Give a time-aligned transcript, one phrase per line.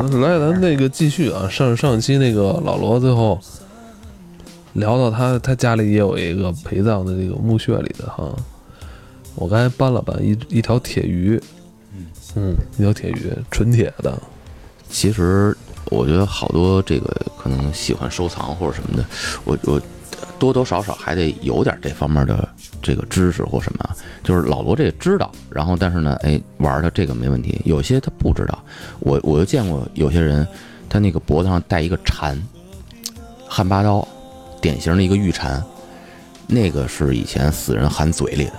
[0.00, 3.38] 嗯，来，咱那个继续啊，上上期那个老罗最后
[4.74, 8.34] 聊到他他家里也有一个陪葬的这个墓穴里的哈，
[9.34, 11.40] 我刚才搬了搬一一条铁鱼，
[12.34, 14.16] 嗯一条铁鱼，纯铁的，
[14.88, 19.04] 其实我觉得好多这个可能喜欢收藏或者什么的，
[19.44, 19.80] 我我
[20.38, 22.48] 多多少少还得有点这方面的
[22.82, 28.62] 这个知识或什么，就是老罗这个知道，然后但是呢，哎，玩的这个没问题，有些他不知道，
[29.00, 30.46] 我我就见过有些人，
[30.88, 32.36] 他那个脖子上戴一个蝉，
[33.48, 34.06] 汉八刀，
[34.60, 35.62] 典型的一个玉蝉，
[36.46, 38.52] 那个是以前死人含嘴里的。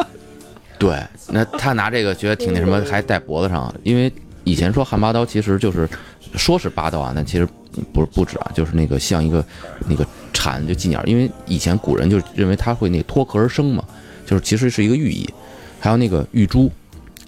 [0.78, 5.88] 对，那他拿这个觉得挺那什么，还戴脖子上，因为以前说汉八刀其实就是
[6.34, 7.48] 说是八刀啊，但其实
[7.92, 9.44] 不是不止啊，就是那个像一个
[9.88, 10.06] 那个
[10.44, 13.82] 蝉就寄鸟，因为以前古人就认为它会那脱壳而生嘛，
[14.26, 15.26] 就是其实是一个寓意。
[15.80, 16.70] 还有那个玉珠，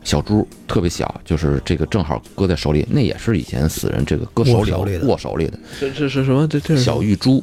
[0.05, 5.07] 小珠特别小，就是这个正好搁在手里，那也是以前死人这个搁手里握手里的。
[5.07, 5.59] 握手里的。
[5.81, 6.47] 这这是什么？
[6.47, 7.43] 这这是小玉珠。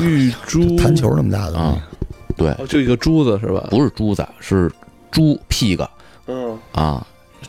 [0.00, 0.74] 玉珠。
[0.76, 1.86] 弹球那么大的啊，
[2.34, 3.68] 对，哦就一个珠子是吧？
[3.70, 4.72] 不是珠子，是
[5.10, 5.90] 猪屁个。
[6.28, 7.06] 嗯，啊，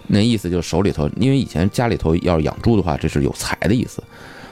[0.07, 4.03] 那意思就是手里头，因为以前家里头要是养猪的话，这是有财的意思，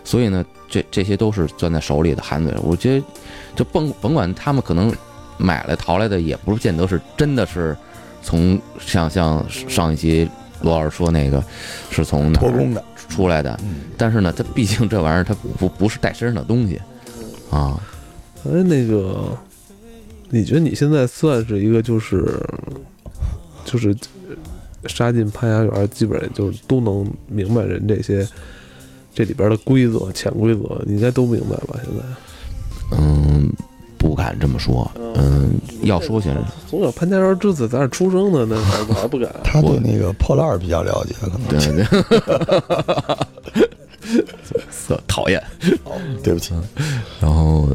[0.05, 2.53] 所以呢，这这些都是攥在手里的含嘴。
[2.61, 3.05] 我觉得，
[3.55, 4.93] 就甭甭管他们可能
[5.37, 7.75] 买来淘来的，也不见得是真的是
[8.21, 10.29] 从像像上一期
[10.61, 11.43] 罗老师说那个
[11.89, 16.79] 是从哪儿的，出来的，嗯，但是呢，它毕竟这玩意儿它不不是带身上的东西。
[17.49, 17.81] 啊，
[18.45, 19.35] 哎，那个，
[20.29, 22.39] 你觉得你现在算是一个就是
[23.65, 23.95] 就是
[24.85, 28.27] 杀进潘家园，基本上就是都能明白人这些
[29.19, 31.77] 这里边的规则、潜规则，你应该都明白吧？
[31.83, 33.51] 现在嗯，
[33.97, 36.37] 不敢这么说，嗯，要说起来。
[36.69, 39.29] 从小潘家园之子在这儿出生的，那还 我还不敢。
[39.43, 41.37] 他对那个破烂儿比较了解，可能。
[41.49, 41.59] 对
[43.99, 44.25] 对，
[44.71, 45.43] 色讨厌。
[46.23, 46.53] 对不起，
[47.19, 47.67] 然后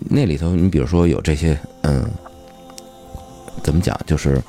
[0.00, 2.04] 那里头，你比如说有这些，嗯，
[3.62, 3.96] 怎么讲？
[4.04, 4.42] 就是，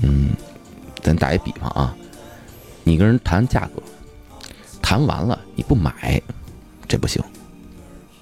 [0.00, 0.30] 嗯，
[1.02, 1.94] 咱打一比方啊，
[2.84, 3.82] 你跟人谈价格，
[4.82, 6.20] 谈完了你不买，
[6.88, 7.22] 这不行。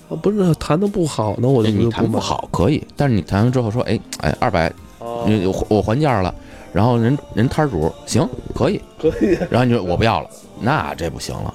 [0.08, 6.34] 啊，不是谈的不好呢，我就你就买谈不好可以，但是你谈完之后说，哎哎，二百，哦你我我还价了，
[6.72, 10.30] 然后人人摊主行可以，可以然后你说我不要了，
[10.60, 11.54] 那这不行了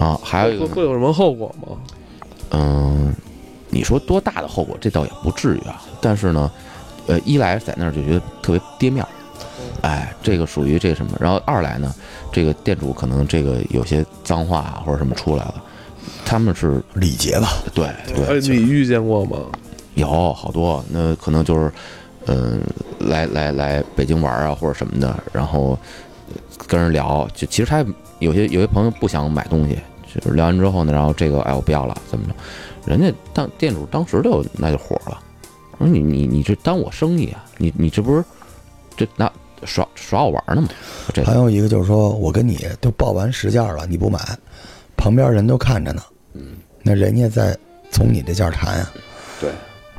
[0.00, 0.18] 啊。
[0.22, 1.76] 还有一个会会有什么后果吗？
[2.50, 3.14] 嗯，
[3.68, 5.80] 你说多大的后果，这倒也不至于啊。
[6.00, 6.50] 但是呢，
[7.06, 9.08] 呃，一来在那儿就觉得特别跌面儿，
[9.82, 11.12] 哎，这个属于这什么。
[11.20, 11.94] 然后二来呢，
[12.32, 15.62] 这个店主可能这个有些脏话啊或者什么出来了，
[16.24, 19.38] 他们是礼节吧，对哎，对，你遇见过吗？
[19.94, 21.72] 有好多，那可能就是，
[22.26, 22.60] 嗯、
[23.00, 25.78] 来来来北京玩啊或者什么的，然后
[26.66, 27.84] 跟人聊，就其实他
[28.18, 29.78] 有些有些朋友不想买东西，
[30.14, 32.34] 就是聊完之后呢，然后这个哎我不要了，怎么着？
[32.86, 35.20] 人家当店主当时就那就火了，
[35.76, 38.24] 说你你你这耽误我生意啊，你你这不是
[38.96, 39.30] 这拿
[39.64, 40.68] 耍耍我玩呢嘛？
[41.12, 44.18] 这还有一个就是说我跟你都报完实价了，你不买，
[44.96, 46.02] 旁边人都看着呢，
[46.34, 47.56] 嗯，那人家在
[47.90, 48.92] 从你这价谈啊，
[49.40, 49.50] 对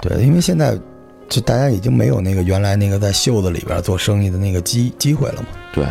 [0.01, 0.77] 对，因为现在
[1.29, 5.85] 就大家已经没有那个原来那个在袖子里边做生意的那个机机会了嘛，对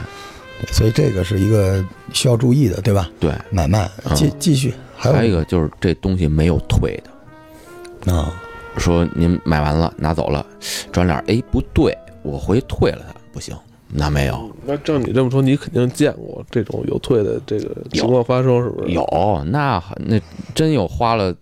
[0.61, 3.09] 对所以这个是一个需要注意的，对吧？
[3.19, 8.13] 对，买卖继嗯继续，还有还有一个就是这东西没有退的。
[8.13, 8.33] 啊，
[8.77, 10.45] 说您买完了拿走了，
[10.93, 13.57] 转脸哎不对，我回退了它，不行，
[13.89, 18.91] 那没有那照你这么说，你肯定见过这种有退的这个情况发生，是不是？
[18.93, 20.21] 有那那
[20.55, 21.35] 真有花了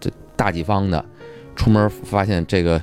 [0.00, 1.04] 这大几方的，
[1.56, 2.80] 出门发现这个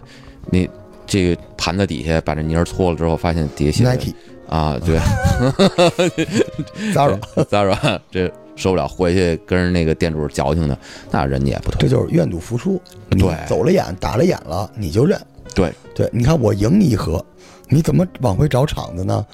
[0.52, 0.70] 你
[1.06, 4.14] 这个盘子底下把这泥儿搓了之后，发现底下写
[4.48, 5.00] 啊对
[6.94, 10.78] Zara，Zara 这受不了，回去跟人那个店主矫情的，
[11.12, 12.82] 那人家也不退，这就是愿赌服输。
[13.10, 15.20] 对走了眼，打了眼了，你就认。
[15.56, 15.74] 对。
[15.96, 17.26] 对，你看我赢你一盒，
[17.70, 19.26] 你怎么往回找场子呢？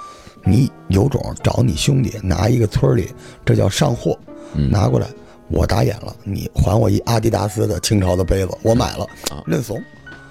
[0.44, 3.10] 你有种找你兄弟拿一个村里，
[3.44, 4.18] 这叫上货，
[4.54, 4.70] 嗯。
[4.72, 5.08] 拿过来，
[5.50, 9.82] 我打眼了，你还我一阿迪达斯的清朝的杯子，我买了啊，认怂。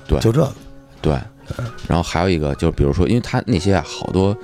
[0.07, 0.19] 对。
[0.21, 0.53] 就这个，
[1.03, 1.13] 对，
[1.89, 4.37] 然后还有一个就是，比如说，因为他那些啊，好多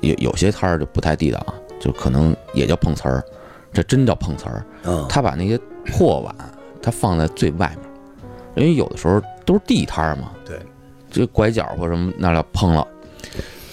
[0.00, 3.22] 有有些摊儿就不太地道啊，就可能也叫碰瓷儿，
[3.72, 4.64] 这真叫碰瓷儿。
[4.84, 6.34] 嗯，他把那些破碗，
[6.80, 7.90] 他放在最外面，
[8.56, 10.58] 因为有的时候都是地摊儿嘛，对，
[11.12, 12.84] 这拐角或什么那了碰了。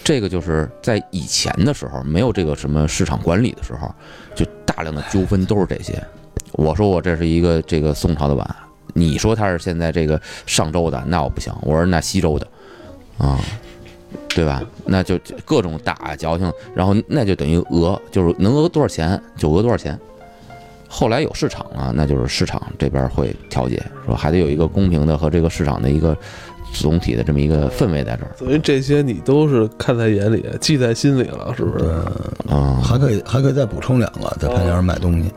[0.03, 3.91] 这个就是在以前的时候，没有这个什么市场管理的时候，
[4.35, 6.03] 就大量的纠纷都是这些。
[6.53, 8.55] 我说我这是一个这个宋朝的碗，
[8.93, 11.53] 你说它是现在这个上周的，那我不行。
[11.61, 12.47] 我说那西周的，
[13.19, 13.39] 啊，
[14.29, 14.63] 对吧？
[14.85, 19.97] 那就各种打矫情，然后那就等于讹，就是能讹多少钱就讹多少钱。
[20.87, 26.17] 后来有市场了，那就是市场这边会调节，说还得有一个公平的和这个市场的一个
[26.73, 28.31] 总体的这么一个氛围在这儿。
[28.37, 31.85] 所以这些你都是看在眼里，记在心里了，是不是？
[32.47, 35.31] 啊、还可以还可以再补充两个，在潘家园买东西，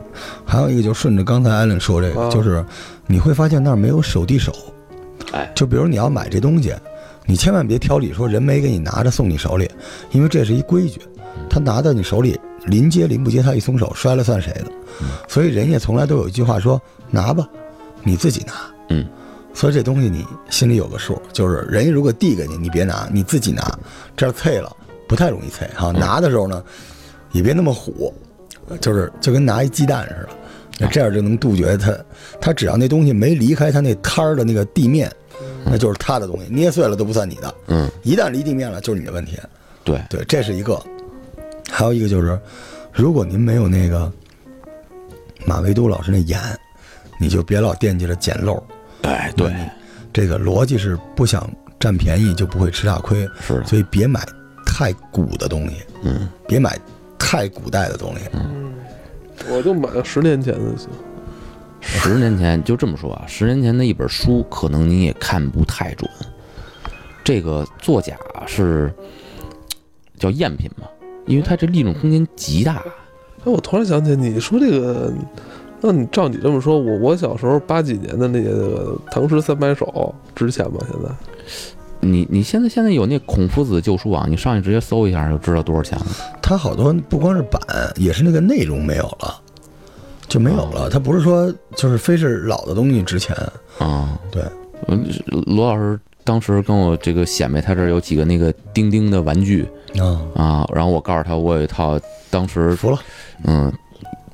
[0.45, 2.29] 还有一个就顺着刚才艾伦说这个，啊。
[2.29, 2.63] 就是
[3.07, 4.53] 你会发现那儿没有手递手，
[5.31, 6.73] 哎，就比如你要买这东西，
[7.25, 9.69] 你千万别挑理说人没给你拿着送你手里，
[10.11, 11.01] 因为这是一规矩，
[11.49, 14.71] 他拿到你手里临接临不接，他一松手摔了算谁的，
[15.27, 16.81] 所以人家从来都有一句话说
[17.11, 17.47] 拿吧，
[18.03, 18.53] 你自己拿，
[18.89, 19.05] 嗯，
[19.53, 23.77] 所以这东西你心里有个数，就是人家如果递给你，你别拿，你自己拿，
[24.17, 24.75] 这样啐了
[25.07, 25.91] 不太容易脆哈。
[25.91, 26.63] 拿的时候呢，
[27.31, 28.13] 也别那么虎，
[28.81, 30.29] 就是就跟拿一鸡蛋似的，
[30.79, 31.95] 那这样就能杜绝它。
[32.41, 35.11] 它只要那东西没离开它那摊儿的那个地面，
[35.63, 37.55] 那就是它的东西，捏碎了都不算你的。
[37.67, 39.37] 嗯，一旦离地面了，就是你的问题。
[39.83, 40.81] 对，对，这是一个。
[41.69, 42.39] 还有一个就是，
[42.91, 44.11] 如果您没有那个
[45.45, 46.39] 马未都老师那眼，
[47.19, 48.61] 你就别老惦记着捡漏。
[49.03, 49.53] 哎，对，
[50.11, 54.25] 这个逻辑是不想占便宜就不会吃大亏，是，所以别买
[54.65, 56.77] 太古的东西，嗯，别买
[57.17, 58.25] 太古代的东西。
[58.33, 58.73] 嗯
[59.49, 60.87] 我就买了十年前的行。
[61.81, 66.09] 十年前就这么说啊，十年前的一本书，可能你也看不太准。
[67.25, 68.15] 这个作假
[68.47, 68.93] 是
[70.17, 70.87] 叫赝品嘛，
[71.25, 72.75] 因为它这利润空间极大。
[73.39, 75.11] 哎，我突然想起你说这个，
[75.85, 79.85] 那你照你这么说，我我小时候八几年的那个《唐诗三百首》
[80.33, 80.79] 值钱吗？
[80.89, 81.09] 现在？
[81.99, 86.05] 你你现在现在有那孔夫子旧书网，你上去直接搜一下就知道多少钱了。
[86.41, 87.61] 它好多不光是版，
[87.97, 89.41] 也是那个内容没有了，
[90.29, 90.89] 就没有了。
[90.89, 93.35] 它不是说就是非是老的东西值钱，
[93.77, 94.41] 啊、对，
[94.87, 95.05] 嗯，
[95.47, 99.67] 罗老师当时跟我这个显摆，他这儿有几个那个钉钉的玩具
[99.99, 101.99] 啊，啊，然后我告诉他我有一套
[102.29, 102.99] 当时服了。
[103.45, 103.71] 嗯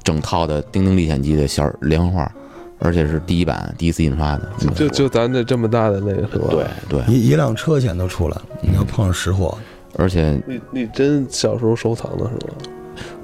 [0.09, 2.31] 整套的《丁丁历险记》的小连环画，
[2.79, 4.51] 而且是第一版第一次印刷的。
[4.63, 6.47] 嗯就就咱这这么大的那个是吧？
[6.50, 6.65] 对。
[6.89, 9.56] 对，一一辆车钱都出来了，你要碰上实货，
[9.97, 12.56] 而且你你真小时候收藏的是吧？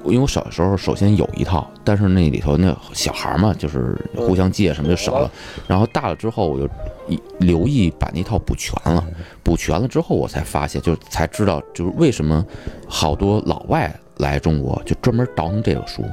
[0.06, 5.32] 因为我小时候首先有一套，但是那里头那小孩儿嘛，就是互相借什么就少了。
[5.66, 6.70] 然后大了之后，我就
[7.08, 9.04] 一留意把那套补全了。
[9.42, 12.46] 补全了之后，我才发现，就才知道，就是为什么
[12.88, 16.04] 好多老外来中国就专门倒腾这个书。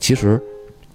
[0.00, 0.42] 其实，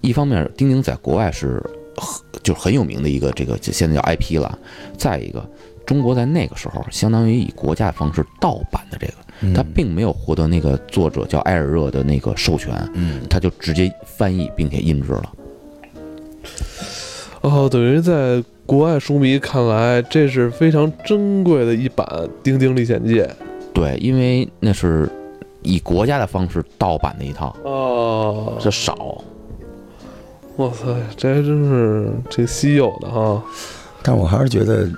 [0.02, 1.62] 一方面，丁丁在国外是
[1.96, 4.58] 很就是很有名的一个这个现在叫 IP 了。
[4.98, 5.48] 再一个，
[5.86, 9.14] 中国在那个时候相当于以国家的方式盗版的这个。
[9.42, 15.32] 嗯他并没有获得那个作者叫埃尔热的那个授权，嗯，他就直接翻译并且印制了。
[17.42, 22.06] 哦，等于在国外书迷看来，这是非常珍贵的一版
[22.42, 23.20] 《丁丁历险记》
[23.74, 25.06] 对，因为那是
[25.66, 28.56] 以国家的方式盗版的一套，哦。
[28.60, 29.22] 这少。
[30.56, 30.86] 哇塞，
[31.16, 33.42] 这还真是挺稀有的哈。
[34.02, 34.88] 但我还是觉得，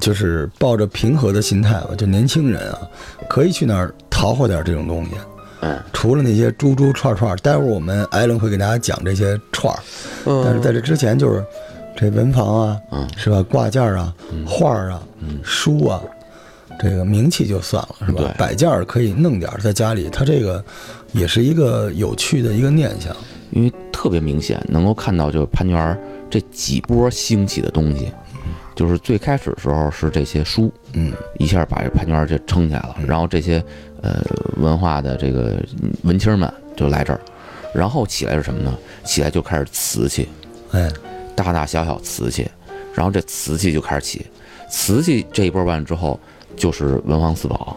[0.00, 2.80] 就是抱着平和的心态吧，就年轻人啊，
[3.28, 5.10] 可以去那儿淘活点这种东西。
[5.60, 9.78] 嗯，除了那些猪猪串串，待会儿我们艾伦会给大家讲这些串儿，
[10.26, 11.44] 嗯，但是在这之前就是
[11.96, 13.42] 这文房啊，嗯是吧？
[13.42, 14.14] 挂件啊，
[14.46, 16.00] 画儿啊，嗯书啊，
[16.78, 18.22] 这个名气就算了，是吧？
[18.22, 18.34] 对？
[18.38, 20.64] 摆件儿可以弄点儿在家里，它这个
[21.12, 23.14] 也是一个有趣的一个念想。
[23.50, 28.12] 因为特别明显能够看到，就是潘家园这几波兴起的东西，
[28.76, 33.64] 就是最开始的时候是这些书，嗯，一下把这潘家园就撑起来了，然后这些
[34.02, 34.22] 呃
[34.58, 37.20] 文化的这个嗯文青们就来这儿，
[37.74, 38.76] 然后起来是什么呢？
[39.02, 40.28] 起来就开始瓷器，
[40.72, 40.86] 哎，
[41.34, 42.46] 大大小小瓷器，
[42.94, 44.26] 然后这瓷器就开始起，
[44.68, 46.20] 瓷器这一波完之后
[46.58, 47.76] 就是文房四宝，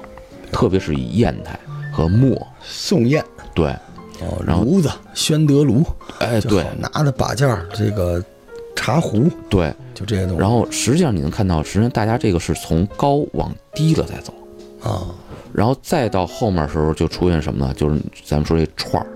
[0.51, 1.59] 特别是以砚台
[1.93, 3.23] 和墨，宋砚。
[3.53, 3.67] 对，
[4.19, 5.83] 哦，然后炉子，宣德炉，
[6.19, 6.65] 哎对。
[6.79, 8.23] 拿的把件儿，这个
[8.75, 10.39] 茶壶，对，就这些东西。
[10.39, 14.33] 然后实际上你能看到，实际上大家这个是从高往低了在走，
[14.81, 15.07] 啊，
[15.53, 17.73] 然后再到后面的时候就出现什么呢？
[17.75, 19.07] 就是咱们说这串儿。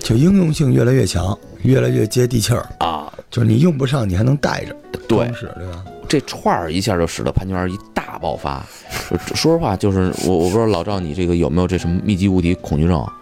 [0.00, 2.66] 就应用性越来越强，越来越接地气儿。
[2.78, 4.74] 啊，就是你用不上，你还能带着，
[5.06, 5.32] 对。
[5.32, 5.84] 是对吧？
[6.10, 8.66] 这串儿一下就使得潘金莲一大爆发。
[8.90, 13.00] 说说实话，就是我我不知道老赵你这个有没有这什么密集无敌恐惧症？
[13.00, 13.16] 啊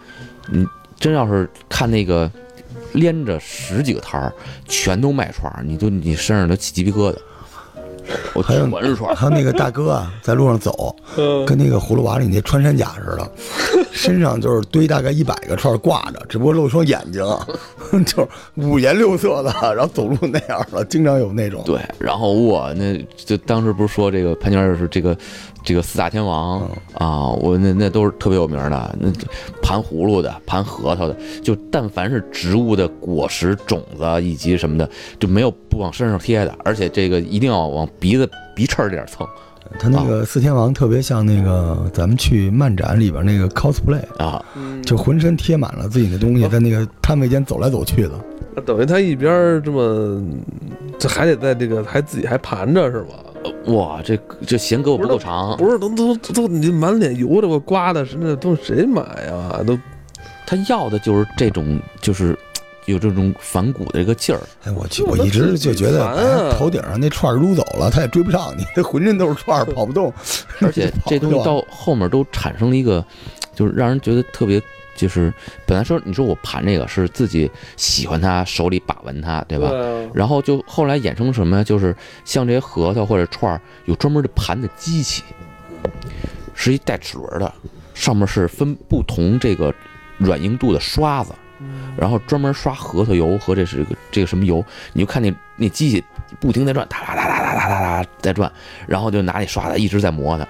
[0.50, 0.66] 你
[0.98, 2.30] 真要是看那个
[2.94, 4.32] 连着十几个摊儿
[4.66, 7.18] 全都卖串儿，你就你身上都起鸡皮疙瘩。
[8.34, 9.14] 我还有我是串儿。
[9.14, 13.30] 还有那个大哥啊，在路上走，嗯跟那个葫芦娃里那穿山甲似的，
[13.92, 17.22] 身上就是堆大概一百个串挂着，只不过露一双眼睛，
[18.04, 21.62] 就是五颜六色的，然后走路那样的，经常有那种。
[21.64, 25.16] 对，然后我那就当时不是说这个潘娟，就是这个
[25.68, 26.60] 这个四大天王
[26.94, 29.12] 啊，我那那都是特别有名的，那
[29.62, 34.88] 盘葫芦的、盘核桃的，就但凡是植物的果实、种子以及什么的，
[35.20, 39.28] 就没有不往身上贴的，而且这个一定要往鼻子鼻翅儿这点蹭
[39.78, 44.42] 他那个四天王特别像那个咱们去漫展里边那个 cosplay，啊。
[44.86, 48.12] 就浑身贴满了自己的东西，在那个摊位间走来走去的。
[48.56, 50.18] 那等于他一边这么，
[50.98, 53.16] 这还得在这个还自己还盘着是吧？
[53.66, 59.60] 哇，这这弦胳膊不够长，不是，都都都你满脸油的，我刮的是那东西谁买呀？
[59.66, 59.78] 都
[60.46, 62.36] 他要的就是这种，就是
[62.86, 64.40] 有这种反骨的一个劲儿。
[64.64, 70.12] 哎，我去，我一直就觉得，啊哎，头顶上那串儿撸走了，他也追不上你，这浑身都是串儿， 跑不动。
[70.60, 73.04] 而且 这东西到后面都产生了一个，
[73.54, 74.58] 就是让人觉得特别，
[74.98, 75.32] 就是
[75.64, 79.70] 本来说你说我盘这个是自己喜欢它手里把玩它对吧？
[80.12, 81.62] 然后就后来衍生什么呀？
[81.62, 85.22] 就是像这些核桃或者串儿有专门的盘的机器，
[86.52, 87.54] 是一带齿轮的，
[87.94, 89.72] 上面是分不同这个
[90.16, 91.32] 软硬度的刷子，
[91.96, 94.64] 然后专门刷核桃油和这是这个什么油？
[94.92, 96.02] 你就看那那机器
[96.40, 98.50] 不停在转，哒哒哒哒哒哒哒哒在转，
[98.88, 100.44] 然后就拿那刷子一直在磨它，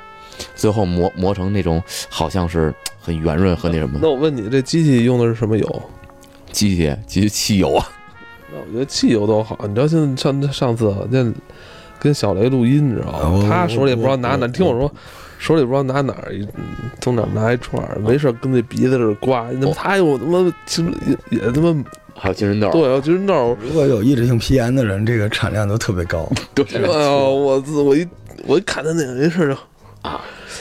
[0.54, 2.74] 最后磨磨成那种好像是。
[3.08, 5.82] 很圆润和那什么那我问你，这机器用的是什么油？
[6.52, 7.88] 机器机器汽油啊，
[8.52, 9.58] 那我觉得汽油都好。
[9.66, 11.34] 你知道现在上上次好像
[11.98, 13.48] 跟小雷录音，你知道吗？
[13.48, 14.92] 他手里不知道拿哪，听我说，
[15.38, 16.34] 手里不知道拿哪儿
[17.00, 19.46] 从哪儿拿一串儿，没事儿跟那鼻子这儿刮。
[19.58, 20.90] 那他有他妈其实
[21.30, 21.84] 也也他妈
[22.14, 23.56] 还有金针豆，对啊，就是那儿。
[23.62, 26.30] 如果有抑制性皮炎的人，这个产量都特别高。
[26.54, 28.06] 对哎呦，我自我一
[28.46, 29.60] 我一看他那个没事儿就
[30.02, 30.20] 啊，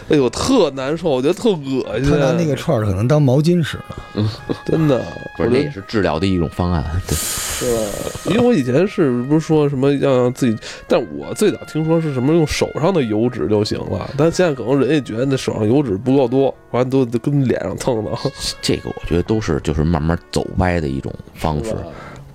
[0.10, 2.10] 哎呦特难受，我觉得特恶心。
[2.10, 3.78] 他拿那个串儿可能当毛巾使
[4.14, 4.30] 呢。
[4.66, 5.04] 真的，
[5.38, 6.84] 不是，也是治疗的一种方案。
[7.08, 7.82] 对，是吧？
[8.26, 18.12] 因为我以前是不是说什么要让自己，但我最早听说是什么用手上的油脂就行了，但现在可能人也觉得那手上油脂不够多，完了都都跟脸上蹭的，
[18.62, 21.76] 这个我觉得都是就是慢慢走歪的一种方式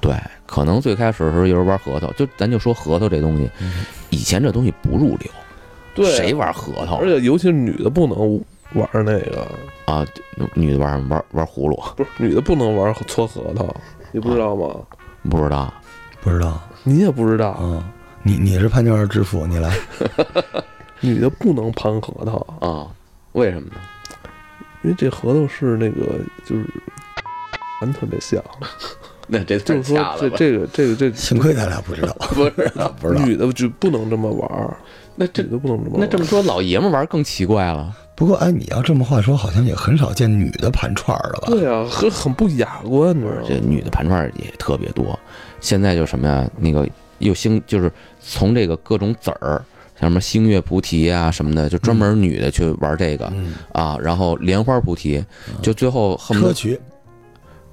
[0.00, 0.14] 对，
[0.46, 3.48] 可能最开始的时候有人玩核桃，就咱就说核桃这东西，
[4.10, 5.30] 以前这东西不入流，
[5.94, 8.40] 对，谁玩核桃而且尤其是女的不能
[8.74, 9.46] 玩那个，
[9.84, 10.06] 啊？
[10.54, 13.66] 女的玩玩玩葫芦，不是女的不能玩搓核桃，
[14.10, 14.74] 你不知道吗？
[15.30, 15.72] 不知道
[16.20, 17.84] 不知道你也不知道，啊？
[18.22, 19.72] 你你是潘家园之父，你来。
[21.00, 22.86] 女的不能盘核桃，啊？
[23.32, 23.80] 为什么呢？
[24.82, 26.66] 因为这核桃是那个就是。
[27.80, 28.40] 盘 特别像，
[29.28, 32.50] 那这就是说这这个这个这幸亏咱俩不知道，不是？
[33.00, 33.24] 不知道。
[33.24, 34.76] 女的就不能这么玩儿，
[35.14, 36.04] 那这女的不能这么玩儿。
[36.04, 37.94] 那这么说，老爷们玩更奇怪了。
[38.14, 41.46] 不过，哎，你要这么话说，好像也很少见女的盘串儿了吧？
[41.48, 43.42] 对啊，很很不雅观，你知道吗？
[43.48, 45.18] 这女的盘串儿也特别多。
[45.60, 46.48] 现在就什么呀？
[46.58, 46.86] 那个
[47.18, 49.64] 又兴，就是从这个各种籽儿，
[49.98, 53.96] 像什么星月菩提啊什么的，就专门女的去玩这个、嗯，啊。
[54.00, 55.24] 然后莲花菩提，
[55.62, 56.52] 就最后恨不得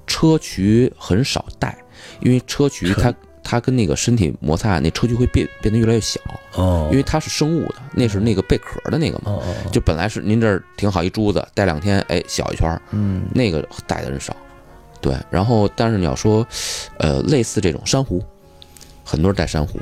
[0.09, 1.77] 砗磲很少带，
[2.19, 3.13] 因为砗磲它
[3.43, 6.19] 它跟那个身体摩擦，那砗磲会变变得越来越小，
[6.55, 9.25] 哦，因为它是生物的，那是那个贝壳的那个嘛。
[9.25, 14.35] 哦哦，就本来是您这儿挺好一珠子，戴两天，哎，小一圈儿，嗯，那个带的人少。
[14.99, 16.45] 对，然后但是你要说，
[16.97, 18.21] 呃，类似这种珊瑚，
[19.05, 19.79] 很多人带珊瑚，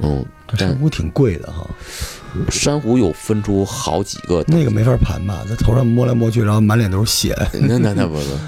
[0.00, 0.22] 嗯，
[0.58, 1.66] 珊瑚挺贵的哈，
[2.50, 7.34] 珊瑚又分出好几个，那个没法盘吧，在头上摸来摸去，然后满脸都是血。
[7.54, 8.38] 那那那不不，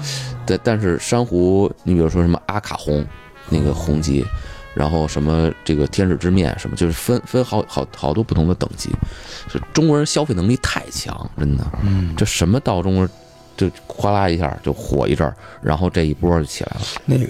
[0.45, 3.05] 但但是珊瑚，你比如说什么阿卡红，
[3.49, 4.25] 那个红级，
[4.73, 8.89] 然后什么这个天使之面什么，就是分分好好好多不同的等级，
[9.49, 13.07] 就中国人消费能力太强，真的，嗯，这什么到中国
[13.55, 16.81] 就哗啦一下就火一阵儿，然后这一波就起来了。
[17.05, 17.27] 那个，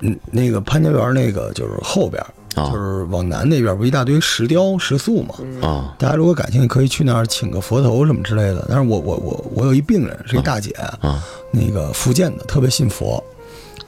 [0.00, 2.24] 嗯，那个潘家园那个就是后边，
[2.54, 2.70] 啊。
[2.70, 5.34] 就是往南那边不一大堆石雕石塑嘛。
[5.62, 5.94] 啊。
[5.98, 8.64] 大家如果感兴趣，可以去那儿请个佛头什么之类的。
[8.68, 10.70] 但是我我我我有一病人是一大姐，
[11.00, 11.22] 啊。
[11.50, 13.22] 那个福建的，特别信佛，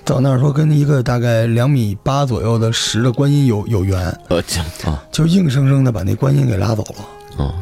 [0.04, 4.42] 到那儿说跟一个大概两米八左右的石的观音有有缘，呃
[4.84, 5.02] 啊。
[5.10, 7.44] 就硬生生的把那观音给拉走了。
[7.44, 7.54] 啊。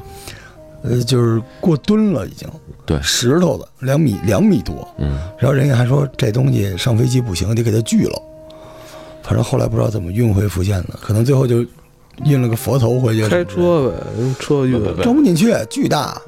[0.82, 2.46] 呃，就是过吨了已经，
[2.84, 3.00] 对。
[3.00, 5.18] 石头的两米两米多，嗯。
[5.38, 8.23] 然后人家还说这东西上飞机不行，得给它锯了。
[9.25, 11.64] 反正后来不知道怎么运回福建的，可能最后就
[12.26, 13.26] 运了个佛头回去。
[13.26, 14.78] 开车呗，用车运。
[14.81, 16.21] 不装不进去，巨大。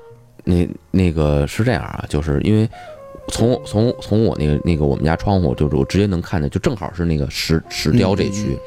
[0.45, 2.67] 那那个是这样啊，就是因为
[3.29, 8.59] 从从从我那个那个我们家窗户，就是我直接能看见，就正好是那个石石雕这区。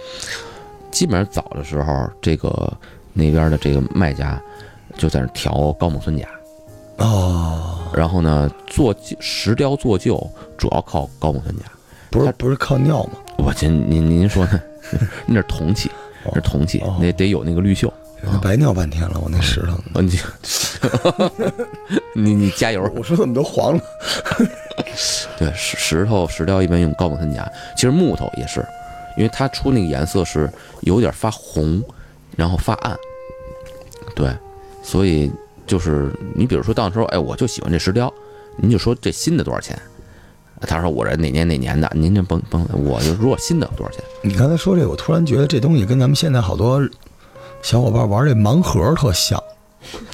[0.91, 2.71] 基本上早的时候，这个
[3.13, 4.39] 那边的这个卖家
[4.95, 6.27] 就在那调高锰酸钾，
[6.97, 10.15] 哦，然后呢做旧石雕做旧
[10.55, 11.63] 主要靠高锰酸钾。
[12.11, 13.11] 不是不是靠尿吗？
[13.49, 14.61] 我这您您说呢？
[15.25, 15.89] 那是铜器，
[16.23, 17.91] 哦那是铜器哦，那得有那个绿锈。
[18.21, 19.73] 那白尿半天了，我那石头。
[19.95, 20.19] 哦，你
[22.13, 22.87] 你你加油！
[22.95, 23.83] 我说怎么都黄了？
[25.39, 28.63] 对，石石头石雕一般用高锰酸钾，其实木头也是，
[29.17, 30.47] 因为它出那个颜色是
[30.81, 31.81] 有点发红，
[32.35, 32.95] 然后发暗。
[34.15, 34.31] 对，
[34.83, 35.31] 所以
[35.65, 38.13] 就是你比如说到时候，哎，我就喜欢这石雕，
[38.57, 39.75] 您就说这新的多少钱？
[40.61, 44.03] 他说我这哪年哪年的，您就甭甭，我就如果新的多少钱？
[44.21, 46.81] 你刚才说这个，我突然觉得这东西跟咱们现在好多
[47.61, 49.41] 小伙伴玩这盲盒特像，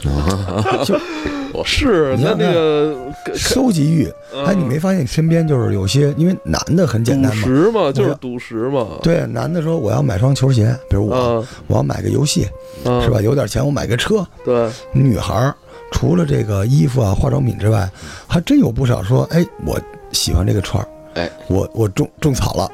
[0.86, 2.96] 就是那你看那个
[3.34, 4.12] 收集欲。
[4.46, 7.44] 哎，你没发现你身边就是有些，因为男的很简单嘛。
[7.44, 12.46] 赌石嘛，就是赌石嘛，对，男的说我要买双球鞋，比如我，啊我要买个游戏，
[12.84, 13.22] 啊，是吧？？
[13.22, 14.25] 有点钱我买个车。
[14.44, 15.56] 对，女孩儿
[15.92, 17.90] 除了这个衣服啊、化妆品之外，
[18.28, 19.80] 还真有不少说，哎，我
[20.16, 22.72] 喜欢这个串儿，哎，我我种种草了，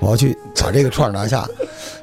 [0.00, 1.46] 我要去把这个串儿拿下，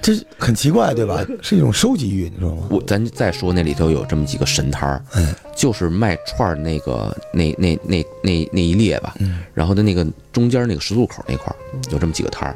[0.01, 1.25] 这很奇怪，对吧？
[1.41, 2.67] 是一种收集欲，你知道吗？
[2.69, 9.39] 我咱再说那里头有这么几个神摊儿，哎，就是卖串儿那个那那那那那一列吧，嗯。
[9.53, 11.55] 然后的那个中间那个十字路口那块儿
[11.91, 12.55] 有这么几个摊儿，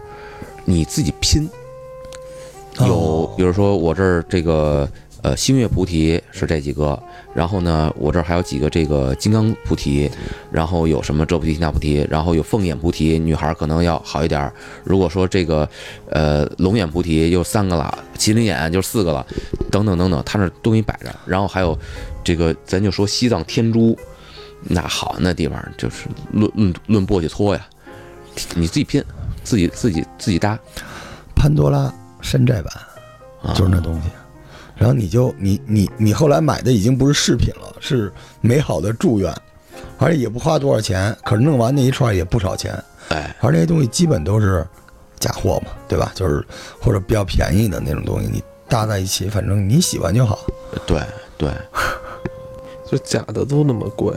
[0.65, 1.49] 你自己拼。
[2.79, 4.85] 有哦，比如说我这儿这个
[5.25, 7.01] 呃星月菩提是这几个，
[7.33, 10.07] 然后呢我这儿还有几个这个金刚菩提，
[10.51, 14.53] 然后有什么这菩提那菩提，然后有凤眼菩提，女孩儿可能要好一点儿。
[14.83, 15.67] 如果说这个
[16.11, 19.25] 呃龙眼菩提又三个了，麒麟眼就四个了，
[19.71, 21.07] 等等等等，他那儿都给你摆着。
[21.25, 21.75] 然后还有
[22.23, 23.97] 这个咱就说西藏天珠，
[24.61, 27.67] 那好那地方就是论论论簸箕搓呀，
[28.53, 29.03] 你自己拼，
[29.43, 30.59] 自己自己自己搭。
[31.35, 31.91] 潘多拉
[32.21, 32.71] 山寨版
[33.41, 34.09] 啊就是那东西。
[34.75, 39.33] 然后你就你你你后来买的已经不是饰品了，是美好的祝愿，
[39.97, 42.73] 而且也不花多少钱，可是弄完那一串也不少钱。
[43.09, 44.65] 哎，而这些东西基本都是
[45.19, 46.11] 假货嘛，对吧？
[46.15, 46.45] 就是
[46.81, 50.39] 或者比较便宜的那种东西，你搭在一起，反正你喜欢就好。
[50.85, 50.99] 对
[51.37, 51.51] 对，
[52.89, 54.13] 就假的都那么贵，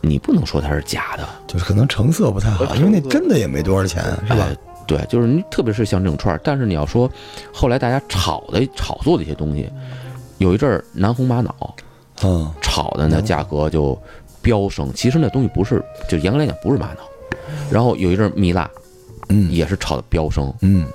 [0.00, 4.56] 你不能说它是假的，就是可能成色不太好，呃因为那真的也没多少钱，是吧哎？
[4.86, 7.10] 对，就是你，特别是像这种串儿，但是你要说
[7.52, 9.68] 后来大家炒的炒作的一些东西，
[10.38, 11.74] 有一阵儿南红玛瑙
[12.22, 13.98] 嗯，炒的那价格就
[14.40, 17.00] 飙升，其实那东西不是，就严格来讲不是玛瑙。
[17.70, 18.70] 然后有一阵儿蜜蜡
[19.28, 19.50] 嗯。
[19.50, 20.86] 也是炒的飙升，嗯。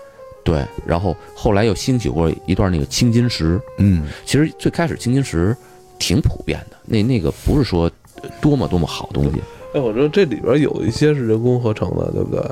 [0.43, 5.55] 对，然后后来又兴起过一段那个青金石，嗯，其实最开始青金石
[5.99, 7.87] 挺普遍的，那那个不是说
[8.41, 9.39] 多么多么好东西，
[9.75, 12.43] 哎，我说这里边有一些是人工合成的，对不对？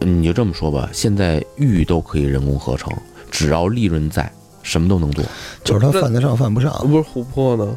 [0.00, 2.92] 你就这么说吧，现在玉都可以人工合成，
[3.30, 4.30] 只要利润在，
[4.62, 5.24] 什么都能做。
[5.64, 6.72] 就是它犯得上犯不上。
[6.88, 7.76] 不是琥珀呢？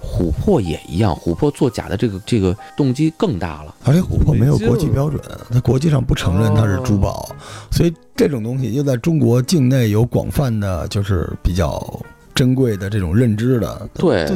[0.00, 3.74] 琥珀也一样，琥珀做假的这个这个动机更大了。
[3.84, 7.28] 而且琥珀没有国际标准，它国际上不承认它是珠宝，
[7.70, 12.00] 所以这种东西又在中国境内有广泛的，就是比较
[12.32, 13.88] 珍贵的这种认知的。
[13.94, 14.26] 对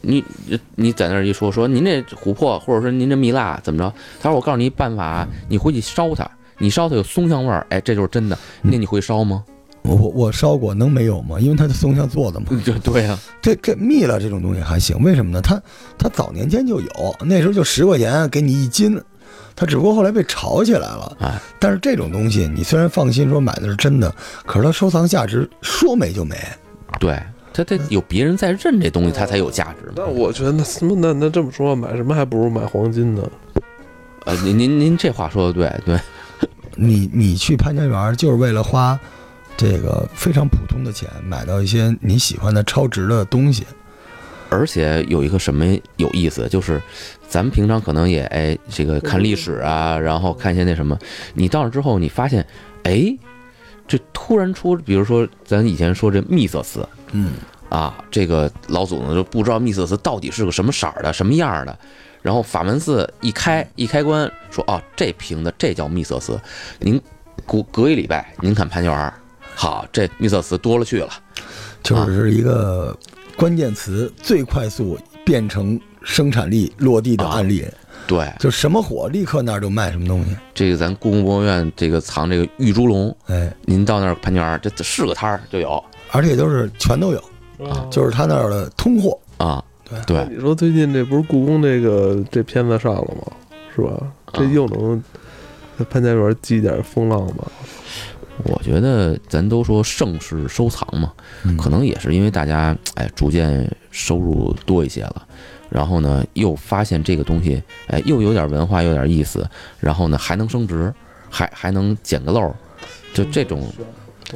[0.00, 0.24] 你
[0.74, 3.94] 你在那儿一说说您这琥珀或者说您这蜜蜡怎么着？
[4.22, 6.28] 他说我告诉你一办法，你回去烧它，
[6.60, 8.38] 你烧它有松香味儿，哎，这就是真的。
[8.62, 9.42] 那你会烧吗？
[9.82, 11.40] 我我我烧过，能没有吗？
[11.40, 12.46] 因为它是松香做的嘛。
[12.62, 15.40] 对对呀、这这蜜了这种东西还行，为什么呢？
[15.40, 15.60] 它
[15.96, 19.00] 它早年间就有，那时候就十块钱给你一斤，
[19.56, 21.16] 它只不过后来被炒起来了。
[21.20, 26.36] 哎，但是这种东西，你虽然放心说买的是真的，可是它收藏价值说没就没。
[26.98, 27.18] 对，
[27.54, 29.90] 它得有别人在认这东西，它才有价值。
[29.96, 33.22] 那我觉得那什么那那这么说，买什么还不如买黄金呢？
[34.26, 35.98] 呃，您您您这话说的对对，
[36.80, 38.98] 你你去潘家园就是为了花
[39.56, 43.66] 这个非常普通的钱，买到一些你喜欢的超值的东西。
[44.48, 45.64] 而且有一个什么
[45.96, 46.82] 有意思，就是
[47.28, 50.98] 咱们平常可能也哎这个看历史啊，然后看一些那什么，
[51.34, 52.44] 你到那之后，你发现
[52.82, 53.16] 哎，
[53.86, 57.34] 这突然出，比如说咱以前说这密色瓷嗯，
[57.68, 61.78] 啊，这个老祖宗就不知道密色瓷到底是个什么色儿的、什么样儿的。
[62.22, 66.38] 然后法门寺一开一开关，说哦，这瓶子这叫密色瓷。
[66.78, 67.00] 您
[67.46, 69.12] 隔隔一礼拜，您看潘家园，
[69.54, 71.08] 好，这密色瓷多了去了。
[71.82, 72.96] 就是一个
[73.36, 77.66] 关键词最快速变成生产力落地的案例，
[78.06, 80.36] 对，就什么火立刻那儿就卖什么东西。
[80.52, 87.18] 这个咱故宫博物院这个藏这个玉猪龙，哎，您到那儿潘家园儿，这这是个摊儿就有而且都是全都有，
[87.70, 89.18] 啊就是他那儿的通货。
[89.38, 89.64] 啊。
[89.90, 93.32] 对对，你说最近这不是故宫这个这片子上了吗？
[93.74, 94.12] 是吧？
[94.32, 95.02] 这又能
[95.78, 97.50] 在潘家园激点风浪吧？
[98.44, 101.12] 我觉得咱都说盛世收藏嘛，
[101.44, 105.26] 嗯可能也是因为大家哎逐渐收入多一些了，
[105.68, 109.46] 然后呢又发现这个东西哎又有点文化，有点意思，
[109.78, 110.90] 然后呢还能升值，
[111.28, 112.54] 还还能捡个漏儿，
[113.12, 113.70] 就这种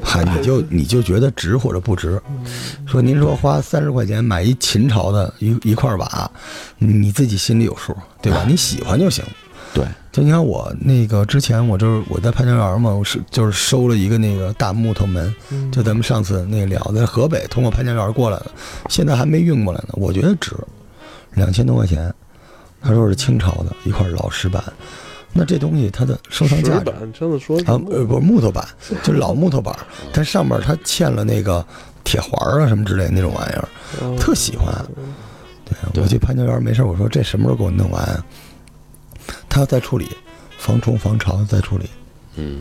[0.03, 2.21] 嗨，你就你就觉得值或者不值？
[2.87, 6.31] 说您说花三十块钱买一秦朝的一一块瓦，
[6.79, 8.45] 你自己心里有数，对吧？
[8.49, 9.25] 你喜欢就行。
[9.73, 15.35] 对，就你看我那个之前我就是我在潘家园嘛，我是就是收了一个那个大木头门，
[15.73, 18.51] 就咱们上次那个聊在河北通过潘家园过来的，
[18.89, 20.53] 现在还没运过来呢，我觉得值，
[21.35, 22.13] 两千多块钱。
[22.87, 24.63] 他说是清朝的一块老石板，
[25.35, 28.67] 那这东西它的收藏价值板真的说啊，呃，不是木头板，
[29.03, 29.77] 就是老木头板，
[30.13, 31.65] 它上面它嵌了那个
[32.05, 33.69] 铁环儿啊什么之类的那种玩意儿，
[34.01, 34.73] 嗯特喜欢。
[35.93, 38.25] 对，我去潘家园没事儿，我说这什么时候给我弄完啊？
[39.49, 40.09] 他要再处理，
[40.59, 41.89] 防虫防潮再处理。
[42.37, 42.61] 嗯，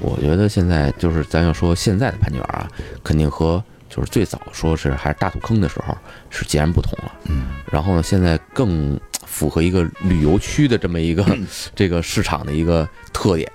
[0.00, 2.70] 我觉得现在就是咱要说现在的潘家园啊，
[3.02, 5.96] 肯定和就是最早说是还是大土坑的时候
[6.30, 7.12] 是截然不同了。
[7.24, 11.22] 嗯，然后呢，现在更符合一个旅游区的这么一个
[11.76, 13.50] 这个市场的一个特点。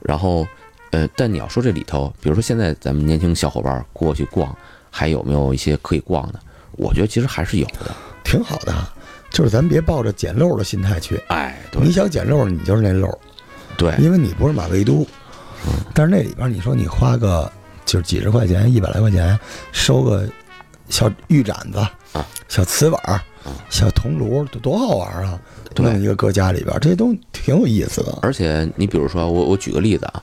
[0.00, 0.46] 然后，
[0.90, 4.56] 呃，但你要说这里头，比如说现在咱们年轻小伙伴过去逛，
[4.90, 6.40] 还有没有一些可以逛的？
[6.72, 7.94] 我觉得其实还是有的。
[8.24, 8.74] 挺好的，
[9.30, 11.16] 就是咱别抱着捡漏的心态去。
[11.28, 13.08] 哎，你想捡漏，你就是那漏，
[13.76, 15.06] 对，因为你不是马未都。
[15.94, 17.50] 但是那里边你说你花个
[17.84, 19.38] 就是几十块钱、一百来块钱
[19.72, 20.28] 收个
[20.88, 21.78] 小玉盏子
[22.12, 23.20] 啊、小瓷碗儿、
[23.68, 25.38] 小铜炉，多多好玩啊！
[25.74, 28.18] 对弄一个搁家里边，这些都挺有意思的。
[28.22, 30.22] 而且你比如说，我我举个例子啊，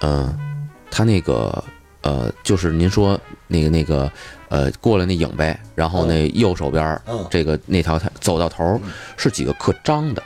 [0.00, 1.62] 嗯、他那个
[2.02, 4.10] 呃，就是您说那个那个
[4.48, 8.80] 呃，过了那影呗，然后那右手边这个那条它走到头儿
[9.16, 10.22] 是几个刻章的，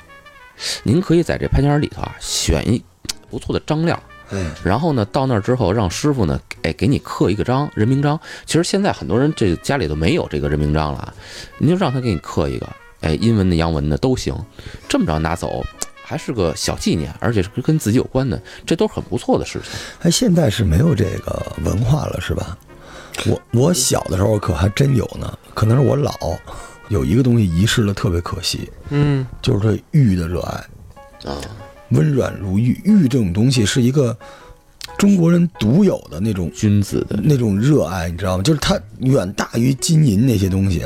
[0.83, 2.83] 您可以在这潘家园里头啊选一
[3.31, 4.01] 不错的章料。
[4.31, 8.19] 嗯，然后呢，到那儿之后，让师傅呢，哎，给你刻一个章，人名章。
[8.47, 11.15] 其实现在很多人这家里都没有这个人名章了啊，
[11.59, 12.69] 您就让他给你刻一个，
[13.01, 14.35] 哎，英文的、洋文的都行。
[14.89, 15.65] 这么着拿走，
[16.03, 19.71] 还是个小纪念，而且是跟自己有关的，这都是很不错的事情。
[20.03, 22.57] 哎，现在是没有这个文化了，是吧？
[23.27, 26.13] 我我小的时候可还真有呢，可能是我老
[26.89, 30.53] 有一个东西遗失了，特别可惜，嗯，就是对玉的热爱。
[31.29, 31.41] 啊，
[31.91, 34.17] 温软如玉，玉这种东西是一个
[34.97, 38.43] 中国人独有的那种君子的那种热爱，你知道吗？
[38.43, 40.83] 就是它远大于金银那些东西。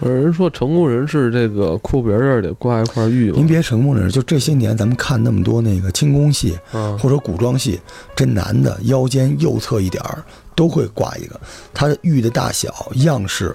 [0.00, 7.80] 有人说成功人士这个裤边这儿得挂一块玉嘛，您别成功人士，就这些年咱们看那么多那个轻功戏嗯，或者古装戏，
[8.14, 10.22] 这男的腰间右侧一点儿
[10.54, 11.40] 都会挂一个，
[11.74, 13.52] 他的玉的大小、样式、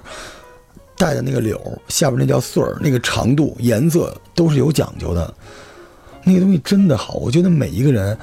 [0.98, 5.34] 戴的那个柳儿下边那叫穗儿，那个长度、颜色都是有讲究的。
[6.24, 8.18] 那个东西真的好，我觉得每一个人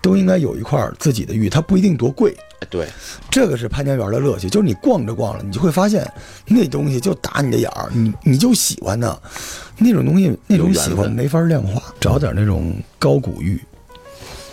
[0.00, 2.36] 都应该有一块自己的玉，它不一定多贵。
[2.60, 2.88] 哎对，
[3.30, 6.10] 这个是潘家园的乐趣，就是你逛着逛着，你就会发现
[6.46, 9.14] 那东西就打你的眼儿，你你就喜欢它，
[9.76, 11.82] 那种东西那种喜欢没法量化。
[12.00, 13.60] 找点那种高古玉，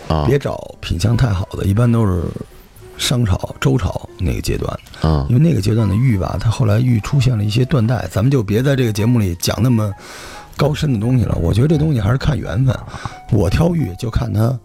[0.06, 2.24] 啊别找品相太好的，一般都是
[2.98, 9.90] 商朝、周朝那个阶段，啊因为那个阶段的玉吧，它后来玉出现了一些断代，咱们就别在这个节目里讲那么
[10.56, 11.34] 高深的东西了。
[11.36, 12.76] 我觉得这东西还是看缘分，
[13.32, 14.58] 我挑玉就看它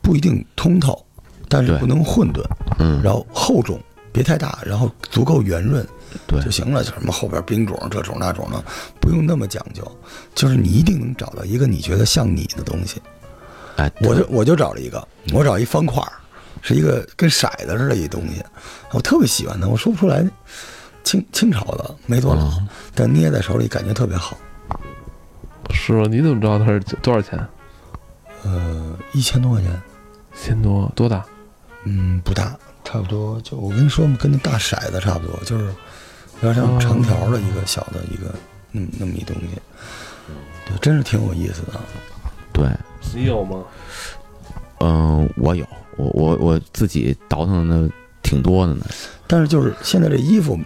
[0.00, 1.04] 不一定通透，
[1.48, 2.42] 但是不能混沌，
[2.78, 3.80] 嗯，然后厚重
[4.12, 5.86] 别太大，然后足够圆润
[6.26, 6.82] 对就行了。
[6.82, 8.64] 就什么后边冰种这种那种的，
[9.00, 9.82] 不用那么讲究，
[10.34, 13.00] 就是你一定能找到一个你觉得像你的东西。
[13.76, 16.12] 哎，我就我就找了一个，我找一方块儿，
[16.62, 18.42] 是一个跟骰子似的一东西，
[18.92, 20.26] 我特别喜欢它，我说不出来，
[21.04, 22.50] 清清朝的没多老，
[22.94, 24.36] 但捏在手里感觉特别好。
[25.70, 26.06] 是吗？
[26.10, 27.38] 你怎么知道它是多少钱？
[28.44, 29.82] 呃，一千多块钱，
[30.34, 31.24] 千多，多大？
[31.84, 35.64] 嗯，不大，差不多就我跟你说嘛，跟那大骰子差不多，就是
[36.42, 38.34] 有点像长条的一个小的一个
[38.70, 39.60] 那么那么一东西，
[40.66, 41.80] 对，真是挺有意思的。
[42.52, 42.68] 对，
[43.14, 43.64] 你有吗？
[44.80, 47.88] 嗯，我有，我我我自己倒腾的
[48.22, 48.84] 挺多的呢。
[49.26, 50.58] 但是就是现在这衣服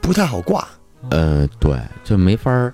[0.00, 0.66] 不太好挂，
[1.10, 2.72] 呃，对，就没法儿，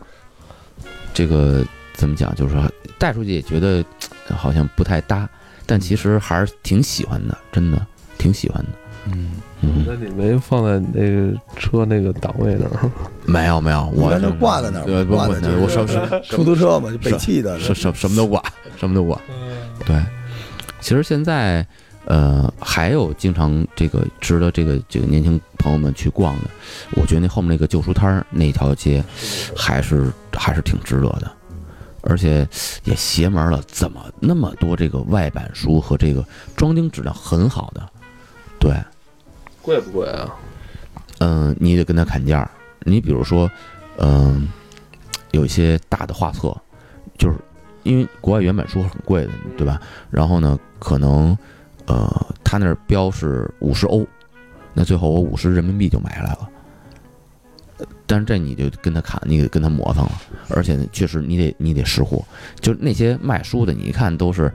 [1.16, 2.34] 这个怎么讲？
[2.34, 3.82] 就是说带出去也觉得
[4.28, 5.26] 呃 好像不太搭，
[5.64, 7.86] 但其实还是挺喜欢的，真的
[8.18, 8.68] 挺喜欢的。
[9.06, 9.30] 嗯，
[9.62, 12.90] 嗯，那你没放在你那个车那个档位那儿？
[13.24, 18.42] 没有没有，我一般都挂在那儿对，不不，挂在那儿我什什 出租车嘛，就北汽的，什什什么都挂，
[18.76, 19.18] 什么都挂。
[19.86, 19.96] 对，
[20.80, 21.66] 其实现在
[22.06, 26.50] 呃还有经常这个值得这个这个年轻朋友们去逛的，
[26.96, 29.04] 我觉得那后面那个旧书摊儿那条街
[29.56, 31.30] 还是还是挺值得的。
[32.08, 32.48] 而且
[32.84, 37.84] 也邪门了，怎么那么多这个外版书和这个装订质量很好的？
[38.60, 38.72] 对，
[39.60, 40.32] 贵不贵啊？
[41.18, 42.48] 嗯，你得跟他砍价儿。
[42.84, 43.50] 你比如说，
[43.98, 44.48] 嗯，
[45.32, 46.56] 有一些大的画册，
[47.18, 47.36] 就是
[47.82, 49.80] 因为国外原版书很贵的，对吧？
[50.08, 51.36] 然后呢，可能
[51.86, 54.06] 呃，他那儿标是五十欧，
[54.74, 56.48] 那最后我五十人民币就买下来了。
[57.78, 60.12] 呃但是这你就跟他砍，你得跟他磨蹭了，
[60.50, 62.24] 而且呢，确实你得你得识货。
[62.60, 64.50] 就那些卖书的，你一看都是，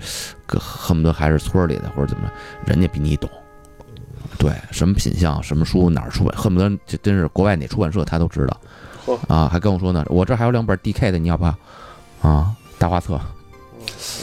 [0.46, 2.34] 个恨不得还是村里的或者怎么着，
[2.72, 3.30] 人家比你懂。
[4.40, 8.62] 对，什么品相，什么书哪儿出版，恨不得这真是国外哪出版社他都知道。
[9.28, 11.56] 啊，还跟我说呢，我这还有两本 DK 的，你要不要？
[12.22, 13.20] 啊，大画册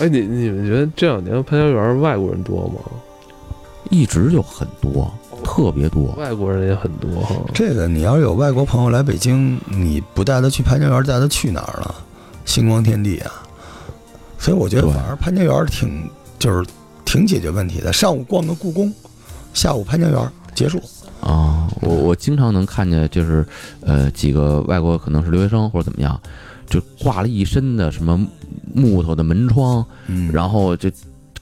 [0.00, 2.80] 哎，你你们觉得这两年潘家园外国人多吗？
[3.90, 5.10] 一直就很多，
[5.42, 6.14] 特别多。
[6.18, 7.34] 外国人也很多哈。
[7.54, 11.94] 这个你要是有外国朋友来北京，你不带他去潘家园，带他去哪儿了？
[12.44, 13.32] 星光天地啊！
[14.38, 16.66] 所以我觉得反而潘家园挺就是
[17.04, 17.92] 挺解决问题的。
[17.92, 18.92] 上午逛个故宫，
[19.52, 20.80] 下午潘家园结束。
[21.20, 23.44] 啊，我我经常能看见，就是
[23.80, 26.18] 呃几个外国可能是留学生或者怎么样，
[26.68, 28.18] 就挂了一身的什么
[28.74, 30.90] 木头的门窗，嗯，然后就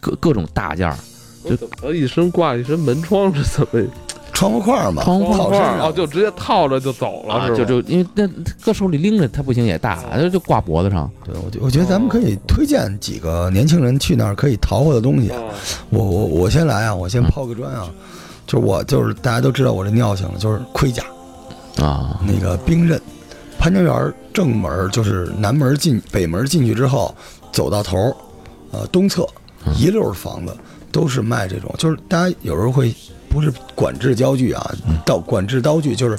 [0.01, 0.97] 各各种大件儿，
[1.45, 3.85] 就怎么一身挂一身门窗是怎么？
[4.33, 8.29] 窗户块嘛，窗户套身上哦，就直接套着就走了，啊，就就因为那
[8.61, 11.11] 搁手里拎着，它不行也大，就就挂脖子上。
[11.25, 15.31] 对，我觉我觉得咱们可以推荐几个年轻人去那儿可以淘货的东西。
[15.31, 15.49] 哦。
[15.89, 17.89] 我我我先来啊，我先抛个砖啊，
[18.47, 21.03] 就是我就是大家都知道我这尿性，就是盔甲。
[21.79, 23.01] 啊，那个兵刃。
[23.67, 27.13] 潘家园正门就是南门进北门进去之后，
[27.51, 28.17] 走到头，
[28.71, 29.27] 呃东侧
[29.77, 30.57] 一溜儿房子
[30.93, 32.95] 都是卖这种，就是大家有时候会
[33.29, 34.73] 不是管制焦具啊，
[35.05, 36.17] 刀管制刀具就是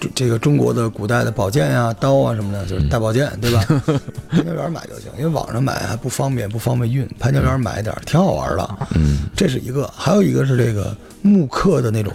[0.00, 3.64] 这这个中国的古代的宝剑呀、刀啊什么的，就是大宝剑，对吧？
[4.28, 7.08] 潘家园买就行，因为网上买还不方便，不方便运。
[7.20, 9.28] 潘家园买点挺好玩的，嗯。
[9.36, 12.12] 这是一个，还有一个是这个木刻的那种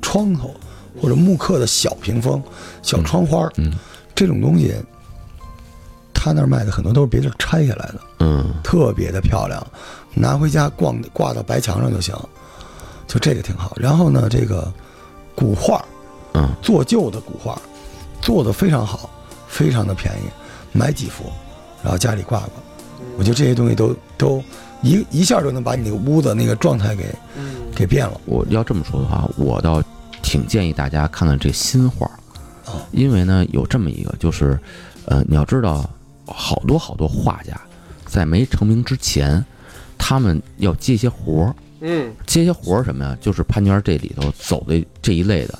[0.00, 0.54] 窗口，
[0.98, 2.42] 或者木刻的小屏风、
[2.80, 3.70] 小窗花儿，嗯
[4.14, 4.74] 这种东西，
[6.12, 9.64] 他那儿卖的很多都是别地儿拆下来的，嗯特别的漂亮，
[10.14, 12.14] 拿回家挂挂到白墙上就行，
[13.06, 13.76] 就这个挺好。
[13.76, 14.72] 然后呢，这个
[15.34, 15.84] 古画，
[16.34, 17.60] 嗯，做旧的古画，
[18.20, 19.10] 做的非常好，
[19.48, 20.28] 非常的便宜，
[20.72, 21.24] 买几幅，
[21.82, 22.48] 然后家里挂挂。
[23.18, 24.42] 我觉得这些东西都都
[24.82, 28.20] 一一下就能把你那个屋子那个状态给嗯给变了。
[28.24, 29.82] 我要这么说的话，我倒
[30.22, 32.10] 挺建议大家看看这新画
[32.92, 34.58] 因为呢有这么一个，就是
[35.06, 35.88] 呃，你要知道，
[36.26, 37.60] 好多好多画家
[38.06, 39.44] 在没成名之前，
[39.98, 43.16] 他们要接一些活儿，嗯接一些活儿什么呀？
[43.20, 45.58] 就是潘娟这里头走的这一类的，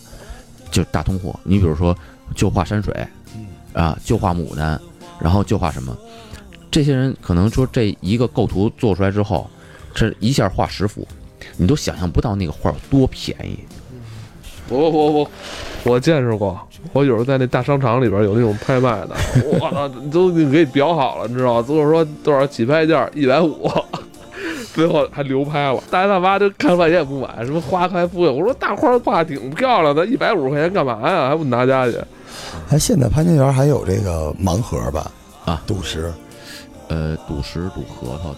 [0.70, 1.38] 就是大通货。
[1.42, 1.96] 你比如说
[2.34, 2.94] 就画山水，
[3.36, 4.80] 嗯啊，就画牡丹，
[5.20, 5.96] 然后就画什么？
[6.70, 9.48] 这些人可能说这一个构图做出来之后，
[9.94, 11.06] 这一下画十幅，
[11.56, 13.58] 你都想象不到那个画有多便宜。
[14.68, 15.30] 我我我
[15.84, 16.58] 我见识过，
[16.92, 21.62] 我有时候在那大商场里边有那种拍卖的，我操，都给你裱好了，你知道吗？
[21.62, 23.70] 最后说多少起拍价一百五，
[24.74, 31.28] 最后还流拍了，大爷大妈就看半天也不买，什么花开富贵，我说大花挂挺漂亮的，一百五十块钱干嘛呀？
[31.28, 31.96] 还不拿家去？
[32.70, 35.10] 哎，现在潘家园还有这个盲盒吧？
[35.44, 36.12] 啊，赌石。
[36.88, 38.36] 呃，赌石、赌核桃的，